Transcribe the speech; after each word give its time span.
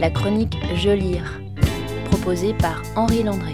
la 0.00 0.08
chronique 0.08 0.56
Je 0.76 0.88
lire, 0.88 1.42
proposée 2.06 2.54
par 2.54 2.82
Henri 2.96 3.22
Landré. 3.22 3.52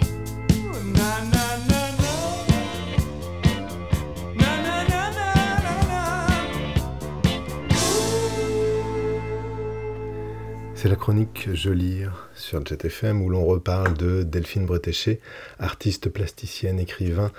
C'est 10.73 10.87
la 10.87 10.95
chronique 10.95 11.49
Je 11.53 11.69
lire 11.69 12.29
sur 12.33 12.65
JetFM 12.65 13.21
où 13.21 13.29
l'on 13.29 13.43
reparle 13.43 13.97
de 13.97 14.23
Delphine 14.23 14.65
Bretéché, 14.65 15.19
artiste 15.59 16.07
plasticienne, 16.07 16.79
écrivain, 16.79 17.33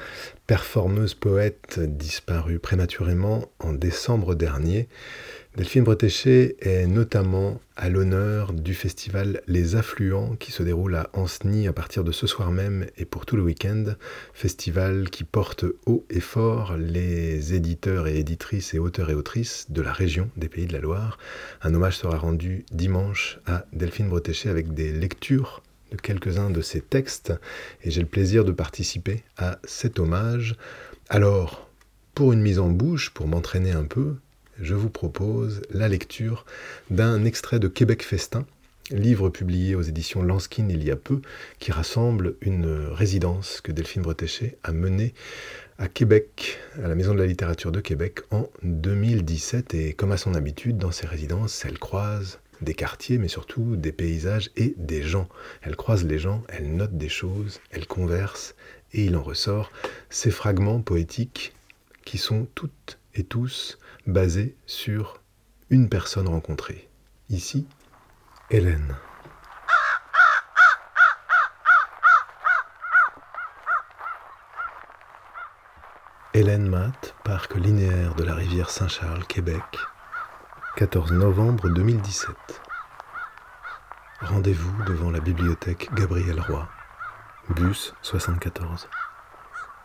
performeuse, 0.49 1.13
poète, 1.13 1.79
disparue 1.79 2.59
prématurément 2.59 3.53
en 3.59 3.75
décembre 3.75 4.35
dernier. 4.35 4.89
Delphine 5.59 5.85
Bretéché 5.85 6.57
est 6.61 6.87
notamment 6.87 7.61
à 7.77 7.91
l'honneur 7.91 8.55
du 8.55 8.73
festival 8.73 9.43
Les 9.47 9.77
Affluents 9.77 10.37
qui 10.37 10.51
se 10.51 10.63
déroule 10.63 10.95
à 10.95 11.11
Ancenis 11.13 11.69
à 11.69 11.75
partir 11.75 12.03
de 12.03 12.13
ce 12.13 12.27
soir 12.27 12.51
même 12.51 12.87
et 12.97 13.05
pour 13.05 13.27
tout 13.27 13.37
le 13.37 13.43
week-end. 13.43 13.85
Festival 14.33 15.11
qui 15.11 15.25
porte 15.25 15.67
haut 15.85 16.07
et 16.09 16.21
fort 16.21 16.79
les 16.79 17.53
éditeurs 17.53 18.07
et 18.07 18.19
éditrices 18.19 18.73
et 18.73 18.79
auteurs 18.79 19.11
et 19.11 19.15
autrices 19.15 19.67
de 19.71 19.83
la 19.83 19.93
région 19.93 20.31
des 20.39 20.49
Pays 20.49 20.67
de 20.67 20.73
la 20.73 20.81
Loire. 20.81 21.19
Un 21.61 21.75
hommage 21.75 21.99
sera 21.99 22.17
rendu 22.17 22.65
dimanche 22.73 23.39
à 23.45 23.67
Delphine 23.75 24.09
Bretéché 24.09 24.49
avec 24.49 24.73
des 24.73 24.93
lectures 24.93 25.63
de 25.91 25.97
quelques-uns 25.97 26.51
de 26.51 26.61
ses 26.61 26.81
textes 26.81 27.33
et 27.83 27.91
j'ai 27.91 28.01
le 28.01 28.07
plaisir 28.07 28.45
de 28.45 28.53
participer 28.53 29.23
à 29.37 29.59
cet 29.65 29.99
hommage. 29.99 30.57
Alors, 31.09 31.69
pour 32.15 32.33
une 32.33 32.41
mise 32.41 32.59
en 32.59 32.69
bouche, 32.69 33.11
pour 33.11 33.27
m'entraîner 33.27 33.73
un 33.73 33.85
peu, 33.85 34.17
je 34.61 34.75
vous 34.75 34.91
propose 34.91 35.63
la 35.71 35.89
lecture 35.89 36.45
d'un 36.91 37.25
extrait 37.25 37.61
de 37.61 37.69
Québec 37.69 38.03
Festin, 38.03 38.45
livre 38.91 39.29
publié 39.29 39.75
aux 39.75 39.83
éditions 39.83 40.23
Lanskin 40.23 40.69
il 40.69 40.83
y 40.83 40.91
a 40.91 40.97
peu, 40.97 41.21
qui 41.59 41.73
rassemble 41.73 42.35
une 42.41 42.89
résidence 42.91 43.61
que 43.61 43.73
Delphine 43.73 44.03
Bretéché 44.03 44.57
a 44.65 44.73
menée 44.73 45.15
à 45.79 45.89
Québec, 45.89 46.59
à 46.83 46.89
la 46.89 46.95
Maison 46.95 47.15
de 47.15 47.21
la 47.21 47.27
littérature 47.27 47.71
de 47.71 47.81
Québec 47.81 48.21
en 48.31 48.49
2017. 48.63 49.75
Et 49.75 49.93
comme 49.93 50.13
à 50.13 50.17
son 50.17 50.35
habitude, 50.35 50.77
dans 50.77 50.91
ces 50.91 51.07
résidences, 51.07 51.65
elle 51.65 51.79
croise 51.79 52.41
des 52.61 52.75
quartiers, 52.75 53.19
mais 53.19 53.29
surtout 53.29 53.77
des 53.77 53.93
paysages 53.93 54.51
et 54.57 54.75
des 54.77 55.03
gens. 55.03 55.29
Elle 55.63 55.77
croise 55.77 56.05
les 56.05 56.19
gens, 56.19 56.43
elle 56.49 56.75
note 56.75 56.97
des 56.97 57.09
choses, 57.09 57.61
elle 57.71 57.87
converse, 57.87 58.55
et 58.93 59.05
il 59.05 59.17
en 59.17 59.23
ressort 59.23 59.71
ces 60.11 60.31
fragments 60.31 60.81
poétiques 60.81 61.55
qui 62.05 62.19
sont 62.19 62.47
toutes 62.55 62.99
et 63.15 63.25
tous 63.25 63.79
basés 64.07 64.57
sur 64.67 65.23
une 65.71 65.89
personne 65.89 66.29
rencontrée. 66.29 66.89
Ici, 67.29 67.67
Hélène. 68.51 68.97
Hélène 76.35 76.69
Matt, 76.69 77.15
parc 77.25 77.57
linéaire 77.57 78.15
de 78.15 78.23
la 78.23 78.35
rivière 78.35 78.71
Saint-Charles, 78.71 79.27
Québec, 79.27 79.65
14 80.79 81.11
novembre 81.11 81.71
2017. 81.71 82.37
Rendez-vous 84.21 84.85
devant 84.85 85.11
la 85.11 85.19
bibliothèque 85.19 85.93
Gabriel 85.93 86.41
Roy, 86.41 86.69
bus 87.49 87.97
74. 88.03 88.89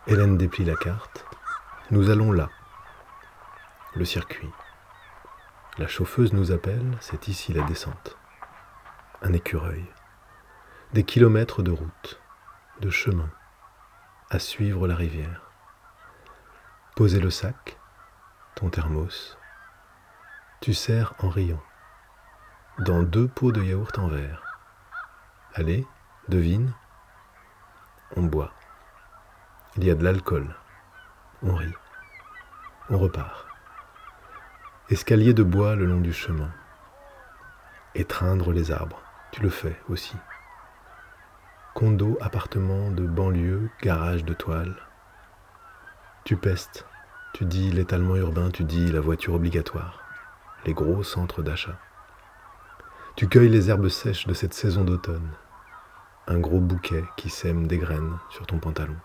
Hélène 0.06 0.38
déplie 0.38 0.64
la 0.64 0.76
carte. 0.76 1.26
Nous 1.90 2.10
allons 2.10 2.30
là, 2.30 2.48
le 3.96 4.04
circuit. 4.04 4.52
La 5.78 5.88
chauffeuse 5.88 6.32
nous 6.32 6.52
appelle, 6.52 6.96
c'est 7.00 7.26
ici 7.26 7.52
la 7.52 7.64
descente. 7.64 8.16
Un 9.20 9.32
écureuil. 9.32 9.84
Des 10.92 11.02
kilomètres 11.02 11.64
de 11.64 11.72
route, 11.72 12.20
de 12.78 12.90
chemin, 12.90 13.30
à 14.30 14.38
suivre 14.38 14.86
la 14.86 14.94
rivière. 14.94 15.50
Poser 16.94 17.18
le 17.18 17.30
sac, 17.30 17.78
ton 18.54 18.70
thermos. 18.70 19.36
Tu 20.64 20.72
sers 20.72 21.12
en 21.18 21.28
riant, 21.28 21.62
dans 22.78 23.02
deux 23.02 23.28
pots 23.28 23.52
de 23.52 23.62
yaourt 23.62 23.98
en 23.98 24.08
verre. 24.08 24.42
Allez, 25.52 25.86
devine. 26.28 26.72
On 28.16 28.22
boit. 28.22 28.50
Il 29.76 29.84
y 29.84 29.90
a 29.90 29.94
de 29.94 30.02
l'alcool. 30.02 30.56
On 31.42 31.54
rit. 31.54 31.74
On 32.88 32.96
repart. 32.96 33.46
Escalier 34.88 35.34
de 35.34 35.42
bois 35.42 35.76
le 35.76 35.84
long 35.84 36.00
du 36.00 36.14
chemin. 36.14 36.50
Étreindre 37.94 38.50
les 38.50 38.72
arbres, 38.72 39.02
tu 39.32 39.42
le 39.42 39.50
fais 39.50 39.78
aussi. 39.90 40.16
Condo, 41.74 42.16
appartement 42.22 42.90
de 42.90 43.06
banlieue, 43.06 43.68
garage 43.82 44.24
de 44.24 44.32
toile. 44.32 44.76
Tu 46.24 46.38
pestes, 46.38 46.86
tu 47.34 47.44
dis 47.44 47.70
l'étalement 47.70 48.16
urbain, 48.16 48.50
tu 48.50 48.64
dis 48.64 48.90
la 48.90 49.00
voiture 49.00 49.34
obligatoire, 49.34 50.03
les 50.66 50.74
gros 50.74 51.02
centres 51.02 51.42
d'achat. 51.42 51.78
Tu 53.16 53.28
cueilles 53.28 53.48
les 53.48 53.70
herbes 53.70 53.88
sèches 53.88 54.26
de 54.26 54.34
cette 54.34 54.54
saison 54.54 54.84
d'automne, 54.84 55.30
un 56.26 56.38
gros 56.38 56.60
bouquet 56.60 57.04
qui 57.16 57.30
sème 57.30 57.66
des 57.66 57.78
graines 57.78 58.16
sur 58.30 58.46
ton 58.46 58.58
pantalon. 58.58 58.96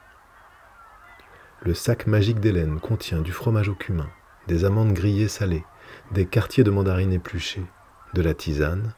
Le 1.61 1.73
sac 1.73 2.07
magique 2.07 2.39
d'Hélène 2.39 2.79
contient 2.79 3.21
du 3.21 3.33
fromage 3.33 3.69
au 3.69 3.75
cumin, 3.75 4.09
des 4.47 4.63
amandes 4.63 4.93
grillées 4.93 5.27
salées, 5.27 5.65
des 6.11 6.25
quartiers 6.25 6.63
de 6.63 6.71
mandarines 6.71 7.11
épluchées, 7.11 7.65
de 8.13 8.21
la 8.21 8.33
tisane, 8.33 8.93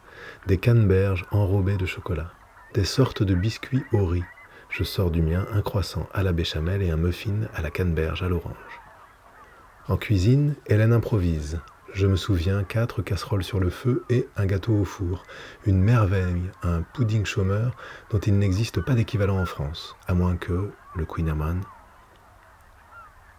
des 0.47 0.57
canneberges 0.57 1.25
enrobées 1.31 1.77
de 1.77 1.85
chocolat, 1.85 2.31
des 2.73 2.85
sortes 2.85 3.23
de 3.23 3.33
biscuits 3.33 3.83
au 3.91 4.05
riz. 4.05 4.23
Je 4.69 4.83
sors 4.83 5.11
du 5.11 5.21
mien 5.21 5.45
un 5.51 5.61
croissant 5.61 6.07
à 6.13 6.23
la 6.23 6.31
béchamel 6.31 6.81
et 6.81 6.91
un 6.91 6.97
muffin 6.97 7.47
à 7.53 7.61
la 7.61 7.71
canneberge 7.71 8.23
à 8.23 8.29
l'orange. 8.29 8.55
En 9.87 9.97
cuisine, 9.97 10.55
Hélène 10.67 10.93
improvise. 10.93 11.59
Je 11.93 12.07
me 12.07 12.15
souviens 12.15 12.63
quatre 12.63 13.01
casseroles 13.01 13.43
sur 13.43 13.59
le 13.59 13.69
feu 13.69 14.05
et 14.09 14.27
un 14.37 14.45
gâteau 14.45 14.73
au 14.73 14.85
four. 14.85 15.25
Une 15.65 15.81
merveille, 15.81 16.49
un 16.63 16.83
pudding 16.83 17.25
chômeur 17.25 17.75
dont 18.09 18.19
il 18.19 18.39
n'existe 18.39 18.79
pas 18.79 18.93
d'équivalent 18.93 19.37
en 19.37 19.45
France, 19.45 19.97
à 20.07 20.13
moins 20.13 20.37
que 20.37 20.71
le 20.95 21.05
Queen 21.05 21.29
Amman 21.29 21.59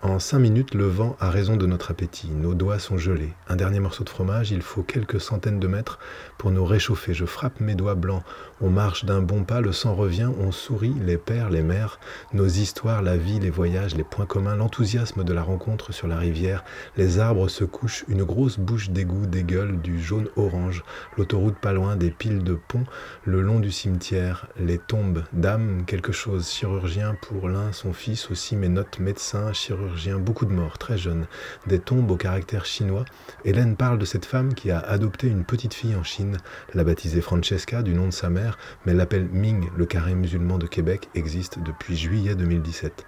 en 0.03 0.19
cinq 0.19 0.41
minutes, 0.41 0.75
le 0.75 0.87
vent 0.87 1.17
a 1.21 1.31
raison 1.31 1.57
de 1.57 1.65
notre 1.65 1.93
appétit. 1.93 2.29
Nos 2.29 2.55
doigts 2.55 2.81
sont 2.81 2.99
gelés. 2.99 3.33
Un 3.49 3.55
dernier 3.55 3.79
morceau 3.79 4.03
de 4.03 4.09
fromage, 4.09 4.51
il 4.51 4.61
faut 4.61 4.83
quelques 4.83 5.21
centaines 5.21 5.61
de 5.61 5.69
mètres 5.69 6.01
pour 6.39 6.51
nous 6.51 6.65
réchauffer. 6.65 7.15
Je 7.15 7.25
frappe 7.25 7.61
mes 7.61 7.77
doigts 7.77 7.95
blancs. 7.95 8.25
On 8.61 8.69
marche 8.69 9.05
d'un 9.05 9.23
bon 9.23 9.45
pas, 9.45 9.61
le 9.61 9.71
sang 9.71 9.95
revient, 9.95 10.29
on 10.41 10.51
sourit, 10.51 10.95
les 11.07 11.19
pères, 11.19 11.51
les 11.51 11.63
mères, 11.63 12.01
nos 12.33 12.49
histoires, 12.49 13.01
la 13.01 13.17
vie, 13.17 13.39
les 13.39 13.51
voyages, 13.51 13.95
les 13.95 14.03
points 14.03 14.27
communs, 14.27 14.57
l'enthousiasme 14.57 15.23
de 15.23 15.33
la 15.33 15.43
rencontre 15.45 15.93
sur 15.93 16.09
la 16.09 16.19
rivière. 16.19 16.65
Les 16.97 17.21
arbres 17.21 17.49
se 17.49 17.63
couchent, 17.63 18.05
une 18.09 18.25
grosse 18.25 18.59
bouche 18.59 18.91
d'égout 18.91 19.27
dégueule 19.27 19.81
du 19.81 20.03
jaune-orange. 20.03 20.83
L'autoroute 21.17 21.59
pas 21.59 21.73
loin, 21.73 21.95
des 21.95 22.11
piles 22.11 22.43
de 22.43 22.55
ponts, 22.55 22.87
le 23.25 23.41
long 23.41 23.61
du 23.61 23.71
cimetière, 23.71 24.49
les 24.59 24.79
tombes, 24.79 25.23
d'âme, 25.33 25.85
quelque 25.87 26.11
chose, 26.11 26.51
chirurgien 26.51 27.15
pour 27.23 27.49
l'un, 27.49 27.71
son 27.71 27.93
fils 27.93 28.33
aussi, 28.33 28.57
mes 28.57 28.69
notes, 28.69 28.99
médecin, 28.99 29.53
chirurgien 29.53 29.92
beaucoup 30.19 30.47
de 30.47 30.53
morts 30.53 30.79
très 30.79 30.99
jeunes, 30.99 31.27
des 31.67 31.79
tombes 31.79 32.11
au 32.11 32.17
caractère 32.17 32.65
chinois. 32.65 33.05
Hélène 33.45 33.77
parle 33.77 33.99
de 33.99 34.05
cette 34.05 34.25
femme 34.25 34.55
qui 34.55 34.71
a 34.71 34.79
adopté 34.79 35.29
une 35.29 35.45
petite 35.45 35.75
fille 35.75 35.95
en 35.95 36.03
Chine, 36.03 36.39
l'a 36.75 36.85
baptisée 36.85 37.21
Francesca 37.21 37.83
du 37.83 37.95
nom 37.95 38.07
de 38.07 38.13
sa 38.13 38.31
mère, 38.31 38.59
mais 38.87 38.95
l'appelle 38.95 39.29
Ming, 39.29 39.71
le 39.77 39.87
carré 39.87 40.15
musulman 40.15 40.59
de 40.59 40.67
Québec 40.67 41.09
existe 41.15 41.59
depuis 41.59 41.97
juillet 41.97 42.35
2017. 42.35 43.07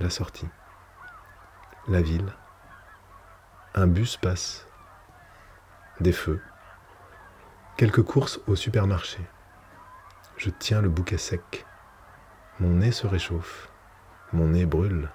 La 0.00 0.10
sortie. 0.10 0.48
La 1.88 2.02
ville. 2.02 2.32
Un 3.74 3.86
bus 3.86 4.16
passe. 4.16 4.66
Des 6.00 6.12
feux. 6.12 6.40
Quelques 7.76 8.02
courses 8.02 8.40
au 8.46 8.56
supermarché. 8.56 9.20
Je 10.36 10.50
tiens 10.50 10.80
le 10.80 10.88
bouquet 10.88 11.18
sec. 11.18 11.66
Mon 12.58 12.70
nez 12.70 12.92
se 12.92 13.06
réchauffe. 13.06 13.68
Mon 14.32 14.48
nez 14.48 14.66
brûle. 14.66 15.10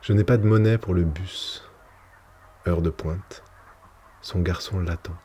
Je 0.00 0.12
n'ai 0.12 0.24
pas 0.24 0.36
de 0.36 0.46
monnaie 0.46 0.78
pour 0.78 0.94
le 0.94 1.04
bus. 1.04 1.68
Heure 2.66 2.82
de 2.82 2.90
pointe. 2.90 3.42
Son 4.22 4.40
garçon 4.40 4.80
l'attend. 4.80 5.16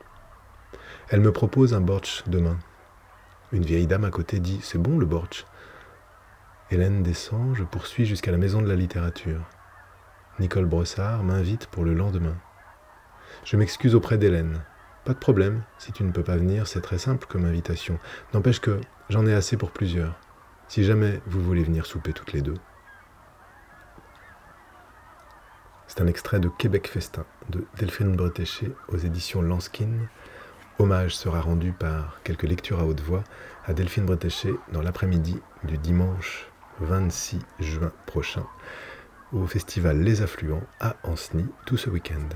Elle 1.08 1.20
me 1.20 1.32
propose 1.32 1.74
un 1.74 1.80
bortsch 1.80 2.24
demain. 2.26 2.58
Une 3.52 3.64
vieille 3.64 3.86
dame 3.86 4.04
à 4.04 4.10
côté 4.10 4.40
dit 4.40 4.60
C'est 4.62 4.78
bon 4.78 4.98
le 4.98 5.06
bortsch. 5.06 5.44
Hélène 6.70 7.02
descend, 7.02 7.54
je 7.54 7.62
poursuis 7.62 8.04
jusqu'à 8.04 8.32
la 8.32 8.38
maison 8.38 8.60
de 8.62 8.68
la 8.68 8.74
littérature. 8.74 9.42
Nicole 10.40 10.66
Brossard 10.66 11.22
m'invite 11.22 11.66
pour 11.68 11.84
le 11.84 11.94
lendemain. 11.94 12.36
Je 13.44 13.56
m'excuse 13.56 13.94
auprès 13.94 14.18
d'Hélène. 14.18 14.64
Pas 15.04 15.12
de 15.12 15.18
problème, 15.18 15.62
si 15.78 15.92
tu 15.92 16.02
ne 16.02 16.10
peux 16.10 16.24
pas 16.24 16.36
venir, 16.36 16.66
c'est 16.66 16.80
très 16.80 16.98
simple 16.98 17.26
comme 17.28 17.44
invitation. 17.44 17.98
N'empêche 18.32 18.60
que 18.60 18.80
j'en 19.08 19.26
ai 19.26 19.34
assez 19.34 19.56
pour 19.56 19.70
plusieurs. 19.70 20.18
Si 20.66 20.82
jamais 20.82 21.20
vous 21.26 21.42
voulez 21.42 21.62
venir 21.62 21.86
souper 21.86 22.12
toutes 22.12 22.32
les 22.32 22.42
deux. 22.42 22.56
C'est 25.96 26.02
un 26.02 26.08
extrait 26.08 26.40
de 26.40 26.48
Québec 26.48 26.88
Festin 26.88 27.24
de 27.50 27.64
Delphine 27.78 28.16
Bretéché 28.16 28.72
aux 28.88 28.96
éditions 28.96 29.42
Lanskin 29.42 29.92
Hommage 30.80 31.14
sera 31.14 31.40
rendu 31.40 31.70
par 31.70 32.18
quelques 32.24 32.42
lectures 32.42 32.80
à 32.80 32.84
haute 32.84 33.00
voix 33.00 33.22
à 33.64 33.74
Delphine 33.74 34.04
Bretéché 34.04 34.52
dans 34.72 34.82
l'après-midi 34.82 35.36
du 35.62 35.78
dimanche 35.78 36.50
26 36.80 37.38
juin 37.60 37.92
prochain 38.06 38.44
au 39.32 39.46
festival 39.46 40.00
Les 40.00 40.20
Affluents 40.20 40.64
à 40.80 40.96
Anceny 41.04 41.46
tout 41.64 41.76
ce 41.76 41.90
week-end. 41.90 42.28